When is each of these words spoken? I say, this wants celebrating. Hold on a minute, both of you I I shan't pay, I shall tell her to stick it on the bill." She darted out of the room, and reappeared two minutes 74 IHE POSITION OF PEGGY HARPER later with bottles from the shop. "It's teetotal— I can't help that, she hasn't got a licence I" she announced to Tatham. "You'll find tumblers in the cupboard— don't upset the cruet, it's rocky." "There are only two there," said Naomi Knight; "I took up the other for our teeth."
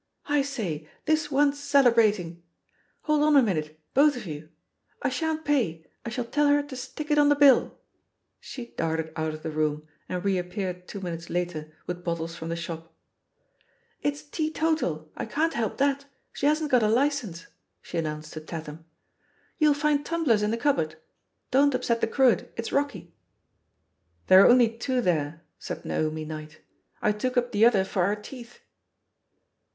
I 0.25 0.41
say, 0.41 0.89
this 1.05 1.29
wants 1.29 1.59
celebrating. 1.59 2.41
Hold 3.03 3.21
on 3.21 3.35
a 3.37 3.43
minute, 3.43 3.79
both 3.93 4.17
of 4.17 4.25
you 4.25 4.49
I 5.03 5.09
I 5.09 5.09
shan't 5.11 5.45
pay, 5.45 5.85
I 6.03 6.09
shall 6.09 6.25
tell 6.25 6.47
her 6.47 6.63
to 6.63 6.75
stick 6.75 7.11
it 7.11 7.19
on 7.19 7.29
the 7.29 7.35
bill." 7.35 7.77
She 8.39 8.71
darted 8.73 9.13
out 9.15 9.35
of 9.35 9.43
the 9.43 9.51
room, 9.51 9.87
and 10.09 10.25
reappeared 10.25 10.87
two 10.87 11.01
minutes 11.01 11.27
74 11.27 11.37
IHE 11.37 11.45
POSITION 11.45 11.61
OF 11.61 11.69
PEGGY 11.69 11.77
HARPER 11.77 11.77
later 11.77 11.83
with 11.99 12.03
bottles 12.03 12.35
from 12.35 12.49
the 12.49 12.55
shop. 12.55 12.93
"It's 14.01 14.23
teetotal— 14.23 15.11
I 15.21 15.25
can't 15.27 15.53
help 15.53 15.77
that, 15.77 16.05
she 16.33 16.47
hasn't 16.47 16.71
got 16.71 16.81
a 16.81 16.87
licence 16.87 17.43
I" 17.43 17.45
she 17.83 17.97
announced 17.99 18.33
to 18.33 18.41
Tatham. 18.41 18.83
"You'll 19.59 19.75
find 19.75 20.03
tumblers 20.03 20.41
in 20.41 20.49
the 20.49 20.57
cupboard— 20.57 20.95
don't 21.51 21.75
upset 21.75 22.01
the 22.01 22.07
cruet, 22.07 22.51
it's 22.57 22.71
rocky." 22.71 23.13
"There 24.25 24.43
are 24.43 24.49
only 24.49 24.75
two 24.75 24.99
there," 25.01 25.43
said 25.59 25.85
Naomi 25.85 26.25
Knight; 26.25 26.59
"I 27.03 27.11
took 27.11 27.37
up 27.37 27.51
the 27.51 27.67
other 27.67 27.83
for 27.83 28.01
our 28.01 28.15
teeth." 28.15 28.61